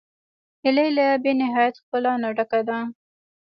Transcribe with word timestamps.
هیلۍ 0.63 0.89
له 0.97 1.05
بېنهایت 1.23 1.75
ښکلا 1.83 2.13
نه 2.23 2.29
ډکه 2.37 2.61
ده 2.69 2.77